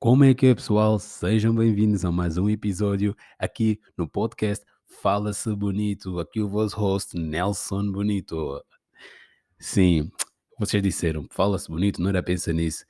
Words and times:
Como 0.00 0.22
é 0.22 0.32
que 0.32 0.46
é, 0.46 0.54
pessoal? 0.54 0.96
Sejam 1.00 1.52
bem-vindos 1.52 2.04
a 2.04 2.12
mais 2.12 2.38
um 2.38 2.48
episódio 2.48 3.16
aqui 3.36 3.80
no 3.96 4.08
podcast 4.08 4.64
Fala-se 5.02 5.52
Bonito. 5.56 6.20
Aqui 6.20 6.40
o 6.40 6.48
vosso 6.48 6.76
host, 6.76 7.18
Nelson 7.18 7.90
Bonito. 7.90 8.64
Sim, 9.58 10.08
vocês 10.56 10.80
disseram, 10.80 11.26
fala-se 11.32 11.68
bonito, 11.68 12.00
não 12.00 12.10
era 12.10 12.22
pensar 12.22 12.52
nisso. 12.52 12.84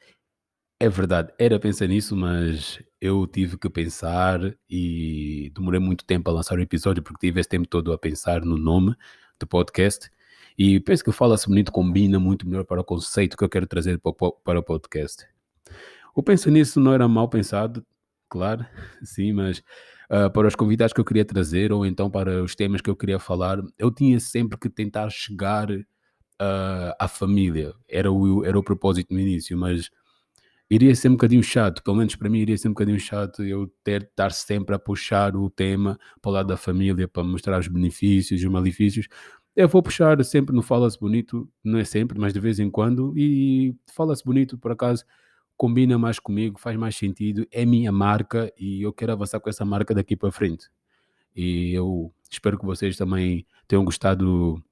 É 0.78 0.86
verdade, 0.86 1.32
era 1.38 1.58
pensar 1.58 1.86
nisso, 1.86 2.14
mas 2.14 2.78
eu 3.00 3.26
tive 3.26 3.56
que 3.56 3.70
pensar 3.70 4.40
e 4.68 5.50
demorei 5.54 5.80
muito 5.80 6.04
tempo 6.04 6.28
a 6.28 6.34
lançar 6.34 6.58
o 6.58 6.62
episódio 6.62 7.02
porque 7.02 7.26
tive 7.28 7.40
esse 7.40 7.48
tempo 7.48 7.66
todo 7.66 7.90
a 7.90 7.98
pensar 7.98 8.42
no 8.44 8.58
nome 8.58 8.94
do 9.40 9.46
podcast. 9.46 10.10
E 10.58 10.78
penso 10.78 11.02
que 11.02 11.10
o 11.10 11.14
Fala-se 11.14 11.48
Bonito 11.48 11.72
combina 11.72 12.20
muito 12.20 12.46
melhor 12.46 12.64
para 12.66 12.82
o 12.82 12.84
conceito 12.84 13.34
que 13.34 13.44
eu 13.44 13.48
quero 13.48 13.66
trazer 13.66 13.98
para 13.98 14.10
o, 14.10 14.32
para 14.32 14.58
o 14.58 14.62
podcast. 14.62 15.26
O 16.14 16.22
Pensa 16.22 16.50
Nisso 16.50 16.80
não 16.80 16.92
era 16.92 17.06
mal 17.08 17.28
pensado, 17.28 17.84
claro, 18.28 18.64
sim, 19.02 19.32
mas 19.32 19.58
uh, 20.10 20.30
para 20.32 20.48
os 20.48 20.54
convidados 20.54 20.92
que 20.92 21.00
eu 21.00 21.04
queria 21.04 21.24
trazer 21.24 21.72
ou 21.72 21.86
então 21.86 22.10
para 22.10 22.42
os 22.42 22.54
temas 22.54 22.80
que 22.80 22.90
eu 22.90 22.96
queria 22.96 23.18
falar, 23.18 23.58
eu 23.78 23.90
tinha 23.90 24.18
sempre 24.20 24.58
que 24.58 24.68
tentar 24.68 25.10
chegar 25.10 25.70
uh, 25.70 26.94
à 26.98 27.08
família. 27.08 27.72
Era 27.88 28.10
o, 28.10 28.44
era 28.44 28.58
o 28.58 28.62
propósito 28.62 29.12
no 29.12 29.20
início, 29.20 29.56
mas 29.56 29.90
iria 30.70 30.94
ser 30.94 31.08
um 31.08 31.12
bocadinho 31.12 31.42
chato, 31.42 31.82
pelo 31.82 31.96
menos 31.96 32.14
para 32.14 32.28
mim 32.28 32.40
iria 32.40 32.56
ser 32.56 32.68
um 32.68 32.72
bocadinho 32.72 33.00
chato 33.00 33.42
eu 33.42 33.72
ter 33.82 34.02
estar 34.02 34.30
sempre 34.32 34.74
a 34.74 34.78
puxar 34.78 35.34
o 35.34 35.48
tema 35.48 35.98
para 36.20 36.30
o 36.30 36.32
lado 36.32 36.48
da 36.48 36.56
família, 36.56 37.08
para 37.08 37.24
mostrar 37.24 37.58
os 37.58 37.68
benefícios 37.68 38.40
e 38.42 38.46
os 38.46 38.52
malefícios. 38.52 39.08
Eu 39.56 39.68
vou 39.68 39.82
puxar 39.82 40.22
sempre 40.24 40.54
no 40.54 40.62
Fala-se 40.62 40.98
Bonito, 40.98 41.48
não 41.64 41.78
é 41.78 41.84
sempre, 41.84 42.18
mas 42.18 42.32
de 42.32 42.40
vez 42.40 42.58
em 42.60 42.70
quando, 42.70 43.12
e 43.16 43.74
Fala-se 43.94 44.24
Bonito, 44.24 44.58
por 44.58 44.70
acaso, 44.72 45.04
combina 45.58 45.98
mais 45.98 46.20
comigo, 46.20 46.56
faz 46.56 46.76
mais 46.76 46.96
sentido, 46.96 47.44
é 47.50 47.66
minha 47.66 47.90
marca 47.90 48.50
e 48.56 48.80
eu 48.80 48.92
quero 48.92 49.12
avançar 49.12 49.40
com 49.40 49.50
essa 49.50 49.64
marca 49.64 49.92
daqui 49.92 50.16
para 50.16 50.30
frente. 50.30 50.70
E 51.34 51.72
eu 51.74 52.14
espero 52.30 52.56
que 52.56 52.64
vocês 52.64 52.96
também 52.96 53.44
tenham 53.66 53.84
gostado 53.84 54.62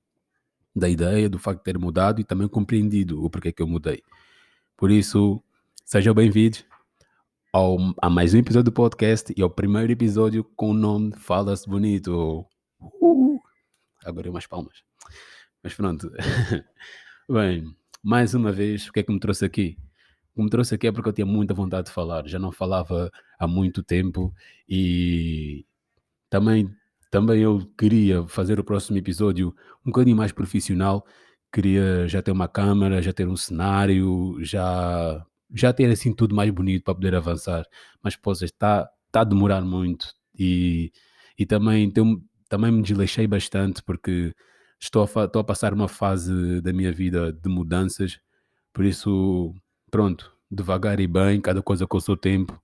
da 0.74 0.88
ideia, 0.88 1.28
do 1.28 1.40
facto 1.40 1.58
de 1.58 1.64
ter 1.64 1.76
mudado 1.76 2.20
e 2.20 2.24
também 2.24 2.46
compreendido 2.46 3.22
o 3.24 3.28
porquê 3.28 3.52
que 3.52 3.60
eu 3.60 3.66
mudei. 3.66 4.00
Por 4.76 4.92
isso, 4.92 5.42
sejam 5.84 6.14
bem-vindos 6.14 6.64
ao, 7.52 7.76
a 8.00 8.08
mais 8.08 8.32
um 8.32 8.38
episódio 8.38 8.70
do 8.70 8.72
podcast 8.72 9.34
e 9.36 9.42
ao 9.42 9.50
primeiro 9.50 9.90
episódio 9.90 10.44
com 10.44 10.70
o 10.70 10.74
nome 10.74 11.12
Fala-se 11.16 11.68
Bonito. 11.68 12.46
Uh, 12.80 13.40
agora 14.04 14.30
umas 14.30 14.46
palmas. 14.46 14.84
Mas 15.64 15.74
pronto. 15.74 16.12
Bem, 17.28 17.74
mais 18.04 18.34
uma 18.34 18.52
vez, 18.52 18.86
o 18.86 18.92
que 18.92 19.00
é 19.00 19.02
que 19.02 19.12
me 19.12 19.18
trouxe 19.18 19.44
aqui? 19.44 19.76
Que 20.36 20.42
me 20.42 20.50
trouxe 20.50 20.74
aqui 20.74 20.86
é 20.86 20.92
porque 20.92 21.08
eu 21.08 21.12
tinha 21.12 21.26
muita 21.26 21.54
vontade 21.54 21.86
de 21.86 21.92
falar, 21.92 22.26
já 22.28 22.38
não 22.38 22.52
falava 22.52 23.10
há 23.38 23.46
muito 23.48 23.82
tempo 23.82 24.34
e 24.68 25.64
também, 26.28 26.70
também 27.10 27.40
eu 27.40 27.66
queria 27.78 28.26
fazer 28.28 28.60
o 28.60 28.64
próximo 28.64 28.98
episódio 28.98 29.54
um 29.84 29.90
bocadinho 29.90 30.16
mais 30.16 30.32
profissional, 30.32 31.06
queria 31.52 32.06
já 32.06 32.20
ter 32.22 32.32
uma 32.32 32.48
câmera, 32.48 33.00
já 33.00 33.12
ter 33.14 33.26
um 33.26 33.36
cenário, 33.36 34.36
já, 34.44 35.24
já 35.54 35.72
ter 35.72 35.90
assim 35.90 36.12
tudo 36.14 36.34
mais 36.34 36.50
bonito 36.50 36.84
para 36.84 36.94
poder 36.94 37.14
avançar, 37.14 37.64
mas 38.02 38.14
pois 38.16 38.42
está, 38.42 38.88
está 39.06 39.22
a 39.22 39.24
demorar 39.24 39.62
muito 39.62 40.12
e, 40.38 40.92
e 41.38 41.46
também, 41.46 41.90
tem, 41.90 42.22
também 42.48 42.70
me 42.72 42.82
desleixei 42.82 43.26
bastante 43.26 43.82
porque 43.82 44.34
estou 44.78 45.02
a, 45.02 45.24
estou 45.24 45.40
a 45.40 45.44
passar 45.44 45.72
uma 45.72 45.88
fase 45.88 46.60
da 46.60 46.72
minha 46.74 46.92
vida 46.92 47.32
de 47.32 47.48
mudanças, 47.48 48.20
por 48.74 48.84
isso 48.84 49.54
pronto, 49.96 50.30
devagar 50.50 51.00
e 51.00 51.06
bem, 51.06 51.40
cada 51.40 51.62
coisa 51.62 51.86
com 51.86 51.96
o 51.96 52.00
seu 52.02 52.18
tempo, 52.18 52.62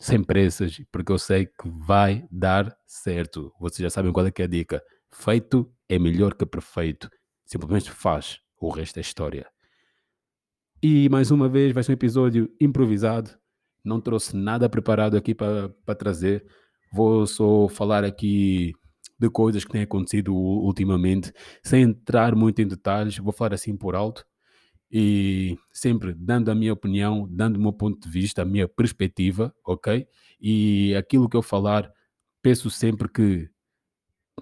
sem 0.00 0.20
pressas, 0.20 0.82
porque 0.90 1.12
eu 1.12 1.16
sei 1.16 1.46
que 1.46 1.68
vai 1.68 2.26
dar 2.28 2.76
certo. 2.84 3.52
Vocês 3.60 3.84
já 3.84 3.88
sabem 3.88 4.12
qual 4.12 4.26
é 4.26 4.32
que 4.32 4.42
é 4.42 4.46
a 4.46 4.48
dica. 4.48 4.82
Feito 5.12 5.72
é 5.88 5.96
melhor 5.96 6.34
que 6.34 6.44
perfeito. 6.44 7.08
Simplesmente 7.46 7.92
faz. 7.92 8.40
O 8.60 8.68
resto 8.68 8.96
é 8.96 9.00
história. 9.00 9.46
E 10.82 11.08
mais 11.08 11.30
uma 11.30 11.48
vez 11.48 11.72
vai 11.72 11.84
ser 11.84 11.92
um 11.92 11.94
episódio 11.94 12.52
improvisado. 12.60 13.30
Não 13.84 14.00
trouxe 14.00 14.36
nada 14.36 14.68
preparado 14.68 15.16
aqui 15.16 15.32
para 15.32 15.94
trazer. 15.96 16.44
Vou 16.92 17.28
só 17.28 17.68
falar 17.68 18.02
aqui 18.02 18.72
de 19.16 19.30
coisas 19.30 19.64
que 19.64 19.70
têm 19.70 19.82
acontecido 19.82 20.34
ultimamente, 20.34 21.32
sem 21.62 21.82
entrar 21.82 22.34
muito 22.34 22.60
em 22.60 22.66
detalhes. 22.66 23.18
Vou 23.18 23.32
falar 23.32 23.54
assim 23.54 23.76
por 23.76 23.94
alto 23.94 24.26
e 24.90 25.56
sempre 25.72 26.12
dando 26.12 26.50
a 26.50 26.54
minha 26.54 26.72
opinião, 26.72 27.28
dando 27.30 27.56
o 27.56 27.60
meu 27.60 27.72
ponto 27.72 28.00
de 28.00 28.08
vista, 28.08 28.42
a 28.42 28.44
minha 28.44 28.66
perspectiva, 28.66 29.54
ok? 29.64 30.06
E 30.40 30.94
aquilo 30.96 31.28
que 31.28 31.36
eu 31.36 31.42
falar, 31.42 31.92
penso 32.42 32.70
sempre 32.70 33.08
que 33.08 33.48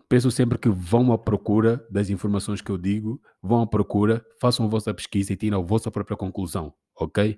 penso 0.08 0.30
sempre 0.30 0.56
que 0.58 0.70
vão 0.70 1.12
à 1.12 1.18
procura 1.18 1.84
das 1.90 2.08
informações 2.08 2.62
que 2.62 2.70
eu 2.70 2.78
digo, 2.78 3.20
vão 3.42 3.60
à 3.62 3.66
procura, 3.66 4.24
façam 4.40 4.64
a 4.64 4.68
vossa 4.68 4.94
pesquisa 4.94 5.32
e 5.32 5.36
tiram 5.36 5.60
a 5.60 5.62
vossa 5.62 5.90
própria 5.90 6.16
conclusão, 6.16 6.72
ok? 6.96 7.36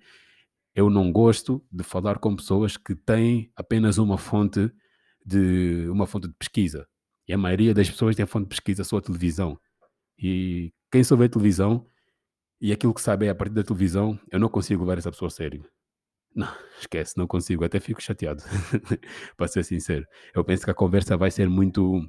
Eu 0.74 0.88
não 0.88 1.10
gosto 1.10 1.64
de 1.72 1.82
falar 1.82 2.18
com 2.18 2.36
pessoas 2.36 2.76
que 2.76 2.94
têm 2.94 3.50
apenas 3.56 3.98
uma 3.98 4.16
fonte 4.16 4.70
de 5.26 5.88
uma 5.90 6.06
fonte 6.06 6.28
de 6.28 6.34
pesquisa. 6.34 6.86
E 7.26 7.32
a 7.32 7.38
maioria 7.38 7.74
das 7.74 7.90
pessoas 7.90 8.14
tem 8.14 8.22
a 8.22 8.26
fonte 8.26 8.44
de 8.44 8.50
pesquisa 8.50 8.84
só 8.84 8.98
a 8.98 9.02
televisão. 9.02 9.58
E 10.18 10.72
quem 10.92 11.02
vê 11.02 11.28
televisão 11.28 11.86
e 12.60 12.72
aquilo 12.72 12.92
que 12.92 13.00
sabe 13.00 13.26
é 13.26 13.30
a 13.30 13.34
partir 13.34 13.54
da 13.54 13.62
televisão, 13.62 14.18
eu 14.30 14.38
não 14.38 14.48
consigo 14.48 14.82
levar 14.82 14.98
essa 14.98 15.10
pessoa 15.10 15.28
a 15.28 15.30
sério. 15.30 15.64
Não, 16.34 16.48
esquece, 16.78 17.16
não 17.16 17.26
consigo, 17.26 17.64
até 17.64 17.80
fico 17.80 18.02
chateado, 18.02 18.42
para 19.36 19.48
ser 19.48 19.64
sincero. 19.64 20.06
Eu 20.34 20.44
penso 20.44 20.64
que 20.64 20.70
a 20.70 20.74
conversa 20.74 21.16
vai 21.16 21.30
ser 21.30 21.48
muito, 21.48 22.00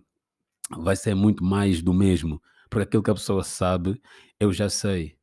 vai 0.78 0.95
ser 0.95 1.16
muito 1.16 1.44
mais 1.44 1.81
do 1.81 1.94
mesmo, 1.94 2.41
porque 2.69 2.84
aquilo 2.84 3.03
que 3.03 3.12
a 3.12 3.16
pessoa 3.16 3.44
sabe, 3.44 4.01
eu 4.39 4.51
já 4.51 4.69
sei. 4.69 5.17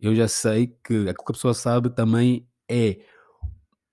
Eu 0.00 0.14
já 0.14 0.26
sei 0.28 0.68
que 0.84 1.08
aquilo 1.08 1.24
que 1.24 1.32
a 1.32 1.34
pessoa 1.34 1.54
sabe 1.54 1.90
também 1.94 2.48
é, 2.68 2.98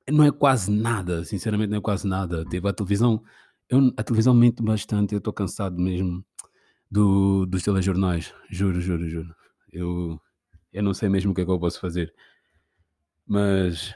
não 0.10 0.26
é 0.26 0.32
quase 0.32 0.72
nada, 0.72 1.24
sinceramente 1.24 1.70
não 1.70 1.78
é 1.78 1.82
quase 1.82 2.08
nada. 2.08 2.46
Tipo, 2.46 2.68
a 2.68 2.74
televisão, 2.74 3.24
eu, 3.70 3.94
a 3.98 4.04
televisão 4.04 4.34
mente 4.34 4.64
bastante, 4.64 5.14
eu 5.14 5.20
estou 5.20 5.34
cansado 5.34 5.78
mesmo 5.82 6.26
do, 6.90 7.46
dos 7.46 7.64
telejornais, 7.64 8.34
juro, 8.50 8.82
juro, 8.82 9.08
juro. 9.10 9.41
Eu, 9.72 10.20
eu 10.74 10.84
não 10.84 10.94
sei 10.94 11.10
mesmo 11.10 11.32
o 11.32 11.36
que 11.36 11.42
é 11.42 11.46
que 11.46 11.52
eu 11.52 11.60
posso 11.60 11.80
fazer. 11.80 12.14
Mas 13.26 13.96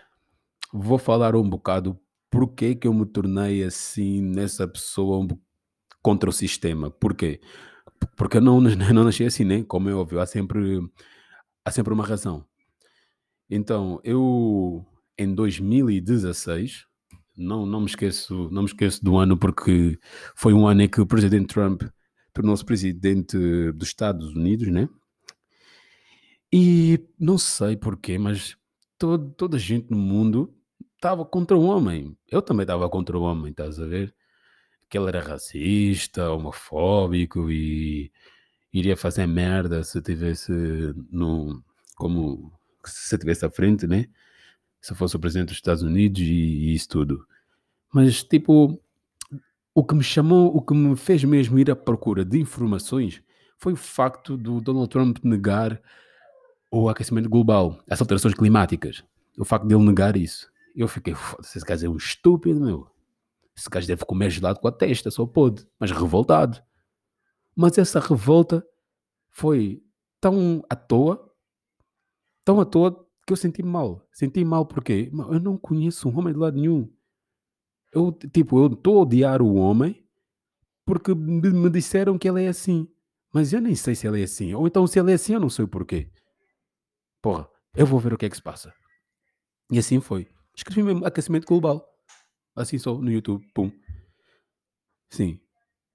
vou 0.74 0.98
falar 0.98 1.36
um 1.36 1.50
bocado 1.50 2.00
porque 2.30 2.76
que 2.76 2.88
eu 2.88 2.94
me 2.94 3.06
tornei 3.06 3.64
assim 3.64 4.22
nessa 4.22 4.68
pessoa 4.68 5.20
um 5.20 5.28
contra 6.02 6.30
o 6.30 6.34
sistema. 6.34 6.92
Porquê? 6.92 7.42
Porque 8.16 8.38
eu 8.38 8.42
não, 8.42 8.60
não 8.94 9.04
nasci 9.04 9.24
assim, 9.24 9.44
né? 9.44 9.64
como 9.64 9.90
é 9.90 9.94
óbvio, 9.94 10.20
há 10.20 10.26
sempre, 10.26 10.80
há 11.64 11.72
sempre 11.72 11.94
uma 11.94 12.06
razão. 12.06 12.46
Então, 13.50 14.00
eu 14.04 14.86
em 15.18 15.34
2016, 15.34 16.86
não, 17.38 17.66
não 17.66 17.82
me 17.82 17.88
esqueço, 17.88 18.50
não 18.52 18.64
me 18.64 18.68
esqueço 18.68 19.04
do 19.04 19.18
ano 19.18 19.38
porque 19.38 19.98
foi 20.36 20.54
um 20.54 20.68
ano 20.68 20.82
em 20.84 20.90
que 20.90 21.02
o 21.02 21.06
presidente 21.06 21.48
Trump 21.48 21.84
tornou-se 22.34 22.66
presidente 22.66 23.38
dos 23.72 23.88
Estados 23.88 24.36
Unidos, 24.36 24.68
né? 24.68 24.90
E 26.58 27.06
não 27.20 27.38
sei 27.38 27.76
porquê, 27.76 28.18
mas 28.18 28.56
todo, 28.98 29.30
toda 29.32 29.58
a 29.58 29.60
gente 29.60 29.92
no 29.92 29.98
mundo 29.98 30.56
estava 30.96 31.26
contra 31.26 31.58
o 31.58 31.66
homem. 31.66 32.18
Eu 32.32 32.42
também 32.42 32.64
estava 32.64 32.90
contra 32.90 33.18
o 33.18 33.24
homem, 33.24 33.52
estás 33.52 33.78
a 33.78 33.86
ver? 33.86 34.16
Que 34.90 34.98
ele 34.98 35.10
era 35.10 35.20
racista, 35.20 36.32
homofóbico 36.32 37.52
e 37.52 38.10
iria 38.72 38.96
fazer 38.96 39.28
merda 39.28 39.84
se 39.84 40.02
tivesse 40.02 40.54
no 41.12 41.62
como 41.98 42.54
se 42.86 43.18
tivesse 43.18 43.46
à 43.46 43.50
frente, 43.50 43.86
né? 43.86 44.06
Se 44.80 44.96
fosse 44.96 45.18
o 45.18 45.20
presidente 45.20 45.50
dos 45.50 45.58
Estados 45.58 45.84
Unidos 45.84 46.22
e, 46.22 46.24
e 46.24 46.74
isso 46.74 46.88
tudo. 46.88 47.28
Mas 47.94 48.24
tipo, 48.24 48.82
o 49.74 49.84
que 49.84 49.94
me 49.94 50.04
chamou, 50.04 50.56
o 50.56 50.62
que 50.62 50.74
me 50.74 50.96
fez 50.96 51.22
mesmo 51.22 51.60
ir 51.60 51.70
à 51.70 51.76
procura 51.76 52.24
de 52.24 52.40
informações 52.40 53.22
foi 53.58 53.74
o 53.74 53.76
facto 53.76 54.38
do 54.38 54.62
Donald 54.62 54.88
Trump 54.88 55.18
negar 55.22 55.82
o 56.72 56.90
aquecimento 56.90 57.30
global, 57.30 57.80
as 57.90 58.02
alterações 58.02 58.34
climáticas. 58.34 59.04
O 59.38 59.46
facto 59.46 59.66
dele 59.66 59.84
negar 59.84 60.16
isso. 60.16 60.50
Eu 60.76 60.88
fiquei, 60.88 61.14
foda-se, 61.14 61.58
esse 61.58 61.66
gajo 61.66 61.86
é 61.86 61.90
um 61.90 61.98
estúpido, 61.98 62.60
meu. 62.60 62.88
Esse 63.56 63.70
gajo 63.70 63.88
deve 63.88 64.06
comer 64.06 64.30
gelado 64.30 64.60
com 64.60 64.68
a 64.68 64.72
testa, 64.72 65.10
só 65.10 65.26
pode. 65.26 65.66
Mas 65.80 65.92
revoltado. 65.92 66.62
Mas 67.56 67.78
essa 67.78 68.00
revolta 68.00 68.66
foi 69.30 69.82
tão 70.20 70.64
à 70.70 70.76
toa, 70.76 71.32
tão 72.44 72.60
à 72.60 72.66
toa, 72.66 73.06
que 73.26 73.32
eu 73.32 73.38
senti 73.38 73.64
mal. 73.64 74.06
Senti 74.12 74.44
mal 74.44 74.66
porque 74.66 75.10
eu 75.14 75.40
não 75.40 75.58
conheço 75.58 76.10
um 76.10 76.18
homem 76.18 76.34
de 76.34 76.40
lado 76.40 76.58
nenhum. 76.58 76.92
Eu, 77.94 78.12
tipo, 78.12 78.60
eu 78.60 78.68
estou 78.68 79.00
a 79.00 79.02
odiar 79.04 79.42
o 79.42 79.56
homem 79.56 80.06
porque 80.86 81.16
me 81.16 81.70
disseram 81.70 82.18
que 82.18 82.28
ele 82.28 82.44
é 82.44 82.50
assim. 82.50 82.88
Mas 83.34 83.54
eu 83.54 83.62
nem 83.62 83.74
sei 83.76 83.96
se 83.96 84.06
ele 84.06 84.22
é 84.22 84.26
assim. 84.26 84.54
Ou 84.54 84.68
então 84.68 84.86
se 84.86 85.00
ele 85.00 85.12
é 85.12 85.16
assim, 85.16 85.34
eu 85.34 85.40
não 85.40 85.50
sei 85.50 85.64
o 85.66 85.68
porquê 85.68 86.10
porra, 87.26 87.50
eu 87.76 87.88
vou 87.88 88.00
ver 88.00 88.14
o 88.14 88.18
que 88.20 88.28
é 88.28 88.30
que 88.30 88.36
se 88.36 88.42
passa. 88.44 88.72
E 89.72 89.80
assim 89.80 90.00
foi. 90.00 90.30
Escrevi 90.56 90.84
mesmo 90.84 91.04
aquecimento 91.08 91.48
global. 91.48 91.84
Assim 92.56 92.78
só 92.78 92.96
no 92.96 93.12
YouTube. 93.12 93.44
Pum. 93.52 93.72
Sim. 95.10 95.40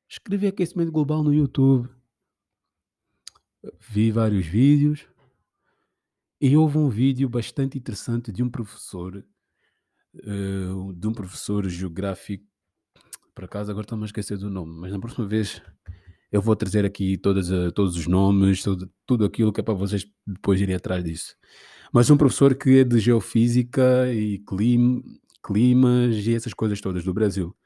Escrevi 0.09 0.49
aquecimento 0.49 0.91
global 0.91 1.23
no 1.23 1.33
YouTube. 1.33 1.89
Vi 3.79 4.11
vários 4.11 4.45
vídeos. 4.45 5.07
E 6.41 6.57
houve 6.57 6.79
um 6.79 6.89
vídeo 6.89 7.29
bastante 7.29 7.79
interessante 7.79 8.33
de 8.33 8.43
um 8.43 8.51
professor, 8.51 9.25
uh, 10.15 10.93
de 10.93 11.07
um 11.07 11.13
professor 11.13 11.69
geográfico, 11.69 12.45
por 13.37 13.45
acaso 13.45 13.71
agora 13.71 13.85
estou-me 13.85 14.03
a 14.03 14.07
esquecer 14.07 14.37
do 14.37 14.51
nome, 14.51 14.73
mas 14.81 14.91
na 14.91 14.99
próxima 14.99 15.29
vez 15.29 15.63
eu 16.31 16.41
vou 16.41 16.55
trazer 16.55 16.85
aqui 16.85 17.17
todas, 17.17 17.51
uh, 17.51 17.73
todos 17.73 17.97
os 17.97 18.07
nomes, 18.07 18.63
tudo, 18.63 18.91
tudo 19.07 19.25
aquilo 19.25 19.53
que 19.53 19.61
é 19.61 19.65
para 19.65 19.75
vocês 19.75 20.07
depois 20.27 20.61
irem 20.61 20.75
atrás 20.75 21.03
disso. 21.03 21.35
Mas 21.93 22.09
um 22.09 22.17
professor 22.17 22.55
que 22.55 22.79
é 22.79 22.85
de 22.85 23.01
geofísica 23.01 24.13
e 24.13 24.39
clima, 24.39 25.03
climas 25.45 26.15
e 26.27 26.35
essas 26.35 26.55
coisas 26.55 26.81
todas 26.81 27.03
do 27.03 27.13
Brasil. 27.13 27.57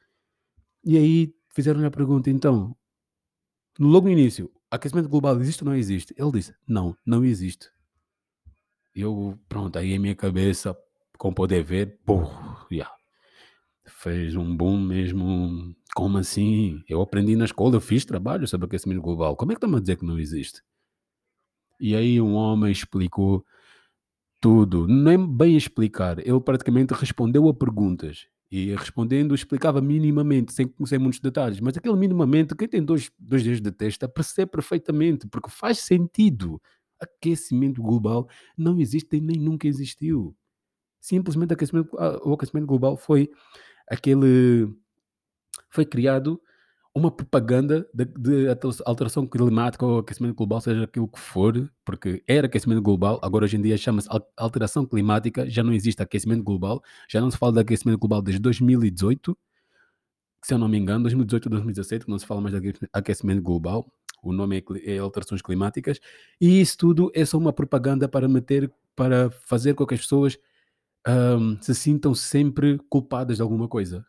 E 0.83 0.97
aí 0.97 1.35
fizeram-lhe 1.55 1.87
a 1.87 1.91
pergunta, 1.91 2.31
então, 2.31 2.75
logo 3.79 4.07
no 4.07 4.13
início, 4.13 4.51
aquecimento 4.71 5.09
global 5.09 5.39
existe 5.41 5.63
ou 5.63 5.71
não 5.71 5.77
existe? 5.77 6.15
Ele 6.17 6.33
disse, 6.33 6.55
não, 6.67 6.97
não 7.05 7.25
existe. 7.25 7.69
Eu, 8.95 9.39
pronto, 9.49 9.79
aí 9.79 9.95
a 9.95 10.01
minha 10.01 10.15
cabeça, 10.15 10.77
como 11.19 11.35
poder 11.35 11.63
ver, 11.63 11.99
pô, 12.05 12.23
yeah, 12.71 12.91
fez 13.87 14.37
um 14.37 14.57
boom 14.57 14.81
mesmo. 14.81 15.75
Como 15.95 16.19
assim? 16.19 16.83
Eu 16.89 17.01
aprendi 17.01 17.37
na 17.37 17.45
escola, 17.45 17.77
eu 17.77 17.81
fiz 17.81 18.05
trabalho 18.05 18.47
sobre 18.49 18.67
aquecimento 18.67 19.01
global. 19.01 19.37
Como 19.37 19.53
é 19.53 19.55
que 19.55 19.65
estão 19.65 19.77
a 19.77 19.81
dizer 19.81 19.97
que 19.97 20.05
não 20.05 20.19
existe? 20.19 20.63
E 21.81 21.95
aí 21.95 22.21
um 22.21 22.35
homem 22.35 22.73
explicou 22.73 23.45
tudo, 24.41 24.87
nem 24.87 25.19
bem 25.27 25.57
explicar. 25.57 26.19
Ele 26.19 26.41
praticamente 26.41 26.95
respondeu 26.95 27.49
a 27.49 27.55
perguntas. 27.55 28.27
E 28.51 28.75
respondendo, 28.75 29.35
explicava 29.35 29.81
minimamente, 29.81 30.53
sem, 30.53 30.73
sem 30.85 30.99
muitos 30.99 31.19
detalhes. 31.19 31.61
Mas 31.61 31.77
aquele 31.77 31.97
minimamente, 31.97 32.55
quem 32.55 32.69
tem 32.69 32.85
dois, 32.85 33.11
dois 33.19 33.43
dedos 33.43 33.61
de 33.61 33.73
testa 33.73 34.07
percebe 34.09 34.53
perfeitamente, 34.53 35.27
porque 35.27 35.51
faz 35.51 35.79
sentido 35.79 36.61
aquecimento 37.01 37.83
global 37.83 38.29
não 38.57 38.81
existe 38.81 39.21
nem 39.21 39.39
nunca 39.39 39.67
existiu. 39.67 40.37
Simplesmente 41.01 41.53
aquecimento, 41.53 41.97
ah, 41.99 42.21
o 42.25 42.33
aquecimento 42.33 42.67
global 42.67 42.97
foi 42.97 43.31
aquele. 43.89 44.69
Foi 45.71 45.85
criado 45.85 46.41
uma 46.95 47.11
propaganda 47.11 47.89
de, 47.93 48.05
de, 48.05 48.47
alteração 48.87 49.27
climática 49.27 49.85
ou 49.85 49.99
aquecimento 49.99 50.37
global, 50.37 50.61
seja 50.61 50.85
aquilo 50.85 51.09
que 51.09 51.19
for, 51.19 51.69
porque 51.85 52.23
era 52.27 52.47
aquecimento 52.47 52.81
global, 52.81 53.19
agora 53.21 53.45
hoje 53.45 53.57
em 53.57 53.63
dia 53.63 53.77
chama-se 53.77 54.09
alteração 54.37 54.87
climática, 54.87 55.51
já 55.51 55.65
não 55.65 55.73
existe 55.73 56.01
aquecimento 56.01 56.45
global, 56.45 56.81
já 57.09 57.21
não 57.21 57.31
se 57.33 57.37
fala 57.37 57.55
de 57.55 57.61
aquecimento 57.61 57.99
global 57.99 58.23
desde 58.23 58.41
2018, 58.41 59.37
se 60.45 60.55
eu 60.55 60.59
não 60.59 60.69
me 60.69 60.79
engano, 60.79 61.03
2018 61.03 61.47
ou 61.47 61.51
2017, 61.51 62.05
que 62.05 62.11
não 62.11 62.19
se 62.19 62.27
fala 62.27 62.41
mais 62.41 62.55
de 62.55 62.75
aquecimento 62.93 63.43
global, 63.43 63.91
o 64.23 64.33
nome 64.33 64.59
é, 64.59 64.95
é 64.95 64.99
alterações 64.99 65.43
climáticas, 65.43 65.99
e 66.41 66.61
isso 66.61 66.79
tudo 66.79 67.11
é 67.13 67.25
só 67.25 67.39
uma 67.39 67.53
propaganda 67.53 68.09
para 68.09 68.29
meter, 68.29 68.73
para 68.95 69.31
fazer 69.31 69.75
com 69.75 69.85
que 69.85 69.95
as 69.95 70.01
pessoas 70.01 70.39
um, 71.07 71.61
se 71.61 71.75
sintam 71.75 72.15
sempre 72.15 72.79
culpadas 72.89 73.37
de 73.37 73.43
alguma 73.43 73.69
coisa. 73.69 74.07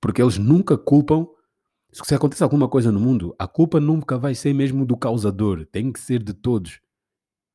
Porque 0.00 0.22
eles 0.22 0.38
nunca 0.38 0.76
culpam. 0.76 1.26
Se 1.92 2.14
acontece 2.14 2.42
alguma 2.42 2.68
coisa 2.68 2.92
no 2.92 3.00
mundo, 3.00 3.34
a 3.38 3.48
culpa 3.48 3.80
nunca 3.80 4.16
vai 4.16 4.34
ser 4.34 4.54
mesmo 4.54 4.86
do 4.86 4.96
causador, 4.96 5.66
tem 5.66 5.92
que 5.92 5.98
ser 5.98 6.22
de 6.22 6.32
todos. 6.32 6.80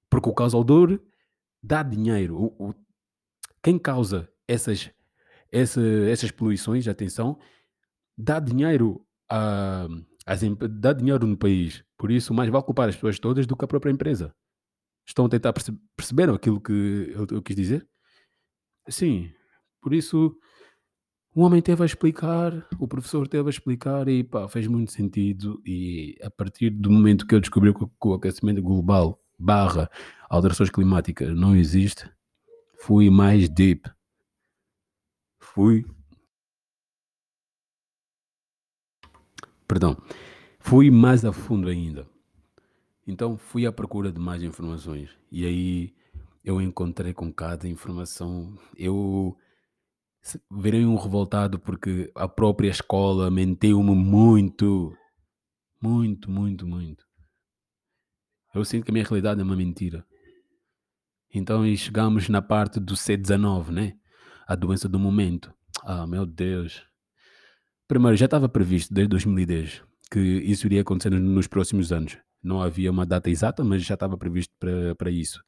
Porque 0.10 0.30
o 0.30 0.34
causador 0.34 1.00
dá 1.63 1.81
dinheiro. 1.81 2.38
O, 2.38 2.69
o, 2.69 2.75
quem 3.63 3.80
causa 3.80 4.30
essas, 4.48 4.92
essa, 5.52 5.81
essas 5.81 6.31
poluições, 6.31 6.88
atenção, 6.88 7.40
dá 8.18 8.40
dinheiro 8.40 9.06
a, 9.30 9.88
as, 10.25 10.42
dá 10.69 10.94
dinheiro 10.94 11.25
no 11.25 11.38
país. 11.38 11.84
Por 11.98 12.12
isso, 12.12 12.34
mais 12.34 12.50
vale 12.50 12.63
culpar 12.63 12.90
as 12.90 12.96
pessoas 12.96 13.19
todas 13.19 13.48
do 13.48 13.56
que 13.56 13.66
a 13.66 13.68
própria 13.68 13.92
empresa. 13.92 14.36
Estão 15.07 15.25
a 15.25 15.30
tentar 15.30 15.54
perceber, 15.54 15.80
perceberam 15.96 16.34
aquilo 16.34 16.60
que 16.60 17.13
eu, 17.16 17.28
eu 17.31 17.42
quis 17.42 17.56
dizer? 17.56 17.88
Sim. 18.88 19.32
Por 19.82 19.94
isso, 19.94 20.36
o 21.36 21.42
homem 21.42 21.62
teve 21.62 21.84
a 21.84 21.86
explicar, 21.86 22.68
o 22.80 22.88
professor 22.88 23.28
teve 23.28 23.48
a 23.48 23.50
explicar 23.50 24.08
e 24.08 24.24
pá, 24.24 24.48
fez 24.48 24.68
muito 24.68 24.92
sentido. 24.92 25.62
E 25.66 26.18
a 26.24 26.30
partir 26.32 26.70
do 26.70 26.90
momento 26.92 27.28
que 27.28 27.36
eu 27.36 27.42
descobri 27.42 27.74
que 27.74 27.86
o 28.04 28.14
aquecimento 28.14 28.62
global 28.62 29.22
barra 29.38 29.90
alterações 30.30 30.70
climáticas 30.70 31.36
não 31.36 31.56
existe, 31.56 32.10
fui 32.80 33.10
mais 33.10 33.50
deep. 33.50 33.90
Fui 35.40 35.86
Perdão. 39.68 39.98
Fui 40.60 40.90
mais 40.92 41.26
a 41.26 41.31
fundo 41.31 41.68
ainda. 41.68 42.08
Então 43.08 43.38
fui 43.38 43.66
à 43.66 43.72
procura 43.72 44.12
de 44.12 44.20
mais 44.20 44.44
informações. 44.44 45.10
E 45.31 45.46
aí 45.46 45.94
eu 46.45 46.62
encontrei 46.62 47.12
com 47.12 47.33
cada 47.33 47.68
informação. 47.68 48.56
Eu 48.77 49.36
virei 50.51 50.86
um 50.86 50.95
revoltado 50.95 51.59
porque 51.59 52.12
a 52.13 52.27
própria 52.27 52.69
escola 52.69 53.31
mentiu-me 53.31 53.95
muito. 53.95 54.95
Muito, 55.81 56.30
muito, 56.30 56.68
muito. 56.68 57.03
Eu 58.53 58.63
sinto 58.63 58.86
que 58.86 58.92
a 58.92 58.94
minha 58.94 59.03
realidade 59.03 59.42
é 59.42 59.44
uma 59.44 59.56
mentira. 59.56 60.06
Então 61.33 61.65
chegamos 61.75 62.30
na 62.30 62.42
parte 62.42 62.80
do 62.80 62.94
C19, 62.94 63.69
né? 63.71 63.94
A 64.47 64.56
doença 64.56 64.88
do 64.88 65.00
momento. 65.00 65.51
Ah, 65.83 66.06
meu 66.06 66.27
Deus. 66.27 66.86
Primeiro, 67.88 68.15
já 68.15 68.25
estava 68.25 68.47
previsto 68.47 68.94
desde 68.94 69.09
2010 69.09 69.83
que 70.12 70.19
isso 70.19 70.68
iria 70.68 70.81
acontecer 70.81 71.09
nos 71.09 71.47
próximos 71.47 71.92
anos. 71.92 72.18
Não 72.42 72.62
havia 72.62 72.92
uma 72.92 73.06
data 73.06 73.30
exata, 73.31 73.63
mas 73.63 73.83
já 73.83 73.95
estava 73.95 74.15
previsto 74.15 74.53
para 74.95 75.09
isso. 75.09 75.44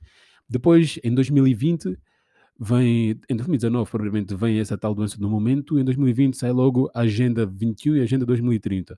Depois, 0.49 0.99
em 1.03 1.13
2020, 1.13 1.97
vem, 2.59 3.19
em 3.29 3.35
2019, 3.35 3.89
provavelmente, 3.89 4.35
vem 4.35 4.59
essa 4.59 4.77
tal 4.77 4.95
doença 4.95 5.17
do 5.17 5.29
momento. 5.29 5.79
Em 5.79 5.83
2020 5.83 6.35
sai 6.37 6.51
logo 6.51 6.89
a 6.93 7.01
Agenda 7.01 7.45
21 7.45 7.97
e 7.97 7.99
a 7.99 8.03
Agenda 8.03 8.25
2030. 8.25 8.97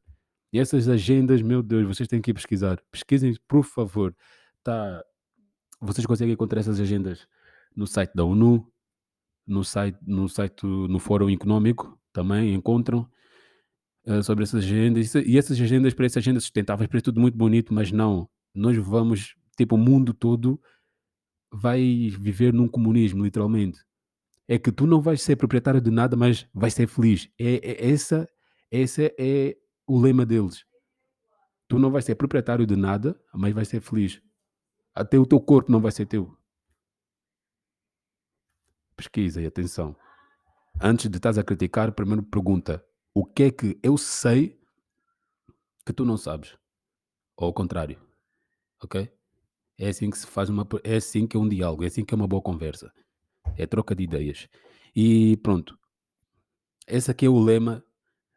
E 0.52 0.60
essas 0.60 0.88
agendas, 0.88 1.42
meu 1.42 1.62
Deus, 1.62 1.88
vocês 1.88 2.08
têm 2.08 2.22
que 2.22 2.34
pesquisar. 2.34 2.82
Pesquisem, 2.92 3.36
por 3.48 3.64
favor. 3.64 4.16
Tá, 4.64 5.04
vocês 5.80 6.06
conseguem 6.06 6.34
encontrar 6.34 6.60
essas 6.60 6.80
agendas 6.80 7.28
no 7.76 7.86
site 7.86 8.12
da 8.16 8.24
ONU, 8.24 8.68
no 9.46 9.64
site, 9.64 9.98
no 10.06 10.28
site, 10.28 10.66
no 10.66 11.00
Fórum 11.00 11.30
Econômico, 11.30 11.98
também 12.12 12.54
encontram. 12.54 13.08
Eh, 14.06 14.24
sobre 14.24 14.44
essas 14.44 14.64
agendas. 14.64 15.14
E 15.16 15.38
essas 15.38 15.60
agendas, 15.62 15.94
para 15.94 16.06
essas 16.06 16.18
agendas 16.18 16.44
sustentáveis, 16.44 16.88
parece 16.88 17.04
tudo 17.04 17.22
muito 17.22 17.38
bonito, 17.38 17.74
mas 17.74 17.92
não. 17.92 18.28
Nós 18.56 18.76
vamos, 18.78 19.36
tipo, 19.58 19.76
o 19.76 19.78
mundo 19.78 20.14
todo 20.14 20.60
vai 21.52 22.10
viver 22.20 22.54
num 22.54 22.68
comunismo, 22.68 23.24
literalmente. 23.24 23.84
É 24.48 24.58
que 24.58 24.72
tu 24.72 24.88
não 24.88 25.02
vais 25.02 25.22
ser 25.22 25.36
proprietário 25.36 25.82
de 25.82 25.92
nada, 25.92 26.16
mas 26.16 26.48
vais 26.54 26.74
ser 26.74 26.88
feliz. 26.88 27.30
É, 27.40 27.56
é 27.56 27.92
essa, 27.92 28.28
essa 28.72 29.04
é 29.18 29.58
o 29.88 30.00
lema 30.00 30.26
deles. 30.26 30.66
Tu 31.68 31.78
não 31.78 31.92
vais 31.92 32.04
ser 32.06 32.16
proprietário 32.16 32.66
de 32.66 32.76
nada, 32.76 33.20
mas 33.34 33.54
vais 33.54 33.68
ser 33.68 33.82
feliz. 33.82 34.22
Até 34.94 35.20
o 35.20 35.26
teu 35.26 35.40
corpo 35.40 35.72
não 35.72 35.80
vai 35.80 35.92
ser 35.92 36.06
teu. 36.06 36.36
Pesquisa 38.96 39.42
e 39.42 39.46
atenção. 39.46 39.96
Antes 40.82 41.10
de 41.10 41.18
estás 41.18 41.38
a 41.38 41.44
criticar, 41.44 41.92
primeiro 41.92 42.24
pergunta: 42.24 42.84
o 43.14 43.26
que 43.26 43.44
é 43.44 43.52
que 43.52 43.80
eu 43.84 43.98
sei 43.98 44.60
que 45.86 45.94
tu 45.94 46.06
não 46.06 46.18
sabes? 46.18 46.58
Ou 47.38 47.48
ao 47.48 47.54
contrário, 47.54 48.00
ok? 48.84 49.12
É 49.80 49.90
assim 49.90 50.10
que 50.10 50.18
se 50.18 50.28
faz 50.28 50.50
uma. 50.50 50.68
É 50.84 50.98
assim 50.98 51.26
que 51.26 51.38
é 51.38 51.40
um 51.40 51.48
diálogo, 51.48 51.84
é 51.84 51.88
assim 51.88 52.04
que 52.04 52.14
é 52.14 52.18
uma 52.18 52.28
boa 52.28 52.42
conversa. 52.42 52.92
É 53.58 53.66
troca 53.66 53.96
de 53.96 54.04
ideias. 54.04 54.48
E 54.96 55.38
pronto. 55.38 55.78
Esse 56.88 57.10
aqui 57.10 57.26
é 57.26 57.30
o 57.30 57.40
lema 57.40 57.84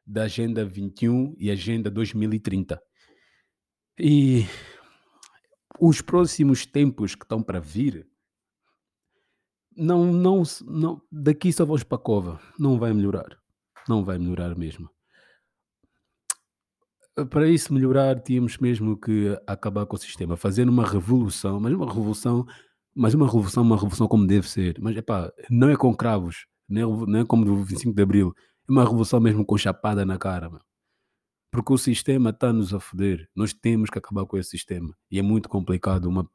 da 0.06 0.24
Agenda 0.24 0.64
21 0.64 1.34
e 1.38 1.50
Agenda 1.50 1.90
2030. 1.90 2.80
E 3.98 4.44
os 5.80 6.00
próximos 6.00 6.64
tempos 6.64 7.14
que 7.14 7.24
estão 7.24 7.42
para 7.42 7.60
vir, 7.60 8.06
não, 9.76 10.12
não, 10.12 10.42
não, 10.66 11.02
daqui 11.10 11.52
só 11.52 11.64
vamos 11.64 11.82
para 11.82 11.96
a 11.96 12.00
cova, 12.00 12.40
não 12.58 12.78
vai 12.78 12.92
melhorar 12.92 13.42
não 13.88 14.04
vai 14.04 14.18
melhorar 14.18 14.56
mesmo. 14.56 14.88
Para 17.30 17.46
isso 17.48 17.74
melhorar, 17.74 18.20
tínhamos 18.20 18.56
mesmo 18.58 18.96
que 18.96 19.38
acabar 19.46 19.84
com 19.84 19.96
o 19.96 19.98
sistema, 19.98 20.36
fazer 20.36 20.68
uma 20.68 20.86
revolução, 20.86 21.60
mas 21.60 21.72
uma 21.74 21.86
revolução, 21.86 22.46
mas 22.94 23.12
uma 23.14 23.26
revolução, 23.26 23.62
uma 23.62 23.76
revolução 23.76 24.08
como 24.08 24.26
deve 24.26 24.48
ser. 24.48 24.78
Mas 24.80 24.96
epá, 24.96 25.30
não 25.50 25.68
é 25.68 25.76
com 25.76 25.94
cravos, 25.94 26.46
não 26.68 26.80
é, 26.80 27.06
não 27.06 27.18
é 27.20 27.24
como 27.24 27.44
do 27.44 27.62
25 27.64 27.94
de 27.94 28.02
Abril, 28.02 28.34
é 28.68 28.72
uma 28.72 28.84
revolução 28.84 29.20
mesmo 29.20 29.44
com 29.44 29.58
chapada 29.58 30.04
na 30.06 30.16
cara, 30.18 30.48
mano. 30.48 30.64
porque 31.50 31.72
o 31.72 31.78
sistema 31.78 32.30
está-nos 32.30 32.72
a 32.72 32.80
foder. 32.80 33.28
Nós 33.36 33.52
temos 33.52 33.90
que 33.90 33.98
acabar 33.98 34.24
com 34.26 34.38
esse 34.38 34.50
sistema 34.50 34.96
e 35.10 35.18
é 35.18 35.22
muito 35.22 35.48
complicado. 35.48 36.06
Uma... 36.06 36.28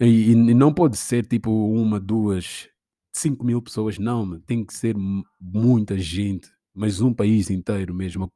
E, 0.00 0.32
e 0.32 0.34
não 0.54 0.72
pode 0.72 0.96
ser 0.96 1.26
tipo 1.26 1.50
uma, 1.50 2.00
duas 2.00 2.70
5 3.12 3.44
mil 3.44 3.60
pessoas, 3.60 3.98
não, 3.98 4.40
tem 4.40 4.64
que 4.64 4.72
ser 4.72 4.96
muita 5.40 5.98
gente, 5.98 6.50
mas 6.74 7.00
um 7.00 7.12
país 7.12 7.50
inteiro 7.50 7.94
mesmo 7.94 8.30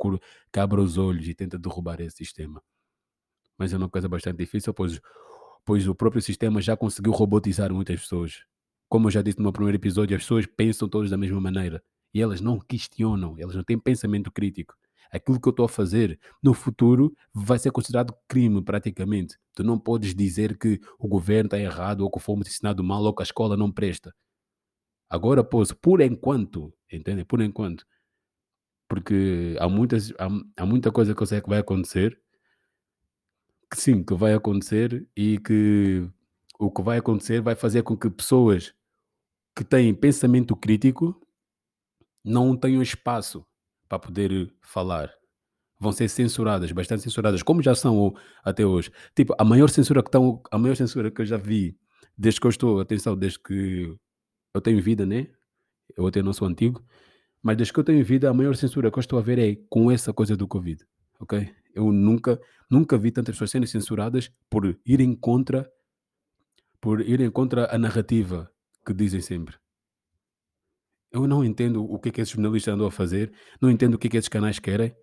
que 0.52 0.60
abra 0.60 0.80
os 0.80 0.98
olhos 0.98 1.26
e 1.28 1.34
tenta 1.34 1.58
derrubar 1.58 2.00
esse 2.00 2.16
sistema. 2.16 2.62
Mas 3.58 3.72
é 3.72 3.76
uma 3.76 3.88
coisa 3.88 4.08
bastante 4.08 4.38
difícil, 4.38 4.74
pois, 4.74 5.00
pois 5.64 5.86
o 5.86 5.94
próprio 5.94 6.20
sistema 6.22 6.60
já 6.60 6.76
conseguiu 6.76 7.12
robotizar 7.12 7.72
muitas 7.72 8.00
pessoas. 8.00 8.44
Como 8.88 9.06
eu 9.06 9.10
já 9.10 9.22
disse 9.22 9.38
no 9.38 9.44
meu 9.44 9.52
primeiro 9.52 9.76
episódio, 9.76 10.16
as 10.16 10.22
pessoas 10.22 10.46
pensam 10.46 10.88
todas 10.88 11.10
da 11.10 11.16
mesma 11.16 11.40
maneira 11.40 11.82
e 12.12 12.20
elas 12.20 12.40
não 12.40 12.60
questionam, 12.60 13.36
elas 13.38 13.56
não 13.56 13.64
têm 13.64 13.78
pensamento 13.78 14.30
crítico. 14.30 14.74
Aquilo 15.10 15.40
que 15.40 15.46
eu 15.46 15.50
estou 15.50 15.64
a 15.64 15.68
fazer 15.68 16.18
no 16.42 16.52
futuro 16.54 17.14
vai 17.32 17.58
ser 17.58 17.70
considerado 17.70 18.14
crime 18.28 18.62
praticamente. 18.62 19.38
Tu 19.54 19.62
não 19.62 19.78
podes 19.78 20.14
dizer 20.14 20.58
que 20.58 20.80
o 20.98 21.06
governo 21.06 21.46
está 21.46 21.58
errado 21.58 22.00
ou 22.00 22.10
que 22.10 22.18
fomos 22.18 22.48
ensinado 22.48 22.82
mal 22.82 23.02
ou 23.04 23.14
que 23.14 23.22
a 23.22 23.24
escola 23.24 23.56
não 23.56 23.70
presta. 23.70 24.12
Agora, 25.08 25.44
pois, 25.44 25.70
por 25.70 26.00
enquanto, 26.00 26.72
entende? 26.90 27.24
Por 27.24 27.40
enquanto. 27.40 27.86
Porque 28.88 29.56
há, 29.58 29.68
muitas, 29.68 30.12
há, 30.18 30.28
há 30.62 30.66
muita 30.66 30.90
coisa 30.90 31.14
que 31.14 31.22
eu 31.22 31.26
sei 31.26 31.40
que 31.40 31.48
vai 31.48 31.58
acontecer. 31.58 32.18
Que 33.70 33.80
sim, 33.80 34.04
que 34.04 34.14
vai 34.14 34.34
acontecer 34.34 35.08
e 35.16 35.38
que 35.38 36.08
o 36.58 36.70
que 36.70 36.82
vai 36.82 36.98
acontecer 36.98 37.40
vai 37.40 37.54
fazer 37.54 37.82
com 37.82 37.96
que 37.96 38.08
pessoas 38.08 38.74
que 39.56 39.64
têm 39.64 39.94
pensamento 39.94 40.54
crítico 40.54 41.20
não 42.24 42.56
tenham 42.56 42.82
espaço 42.82 43.44
para 43.88 43.98
poder 43.98 44.52
falar. 44.62 45.12
Vão 45.78 45.92
ser 45.92 46.08
censuradas, 46.08 46.70
bastante 46.72 47.02
censuradas, 47.02 47.42
como 47.42 47.62
já 47.62 47.74
são 47.74 48.14
até 48.42 48.64
hoje. 48.64 48.90
Tipo, 49.14 49.34
a 49.38 49.44
maior 49.44 49.68
censura 49.68 50.02
que 50.02 50.08
estão, 50.08 50.42
a 50.50 50.58
maior 50.58 50.76
censura 50.76 51.10
que 51.10 51.20
eu 51.20 51.26
já 51.26 51.36
vi 51.36 51.76
desde 52.16 52.40
que 52.40 52.46
eu 52.46 52.50
estou, 52.50 52.80
atenção, 52.80 53.16
desde 53.16 53.38
que 53.38 53.94
eu 54.54 54.60
tenho 54.60 54.80
vida, 54.80 55.04
né? 55.04 55.28
Eu 55.96 56.06
até 56.06 56.22
não 56.22 56.32
sou 56.32 56.48
antigo, 56.48 56.82
mas 57.44 57.58
desde 57.58 57.74
que 57.74 57.78
eu 57.78 57.84
tenho 57.84 58.02
vida, 58.02 58.30
a 58.30 58.32
maior 58.32 58.56
censura 58.56 58.90
que 58.90 58.98
eu 58.98 59.02
estou 59.02 59.18
a 59.18 59.22
ver 59.22 59.38
é 59.38 59.54
com 59.68 59.90
essa 59.90 60.14
coisa 60.14 60.34
do 60.34 60.48
Covid, 60.48 60.82
ok? 61.20 61.54
Eu 61.74 61.92
nunca, 61.92 62.40
nunca 62.70 62.96
vi 62.96 63.10
tantas 63.10 63.34
pessoas 63.34 63.50
sendo 63.50 63.66
censuradas 63.66 64.32
por 64.48 64.80
irem 64.86 65.14
contra, 65.14 65.70
por 66.80 67.02
irem 67.02 67.30
contra 67.30 67.72
a 67.72 67.76
narrativa 67.76 68.50
que 68.84 68.94
dizem 68.94 69.20
sempre. 69.20 69.56
Eu 71.12 71.26
não 71.26 71.44
entendo 71.44 71.84
o 71.84 71.98
que 71.98 72.08
é 72.08 72.12
que 72.12 72.22
esses 72.22 72.32
jornalistas 72.32 72.72
andam 72.72 72.86
a 72.86 72.90
fazer, 72.90 73.30
não 73.60 73.70
entendo 73.70 73.94
o 73.94 73.98
que 73.98 74.06
é 74.06 74.10
que 74.10 74.16
esses 74.16 74.28
canais 74.28 74.58
querem, 74.58 74.96